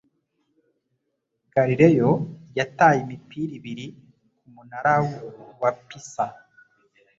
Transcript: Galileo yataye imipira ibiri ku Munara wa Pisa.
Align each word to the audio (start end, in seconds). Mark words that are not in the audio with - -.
Galileo 1.53 2.11
yataye 2.57 2.99
imipira 3.05 3.51
ibiri 3.59 3.87
ku 4.39 4.45
Munara 4.53 4.93
wa 5.61 5.71
Pisa. 5.87 6.25